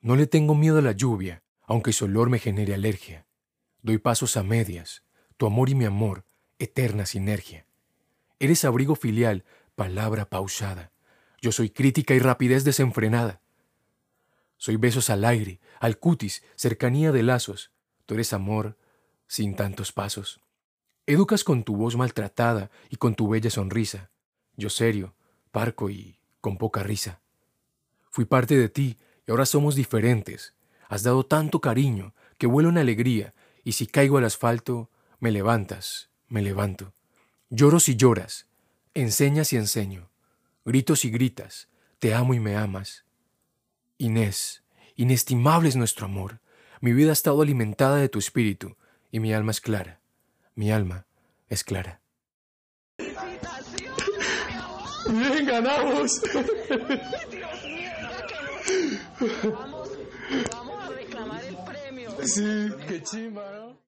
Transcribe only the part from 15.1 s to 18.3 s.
al aire, al cutis, cercanía de lazos. Tú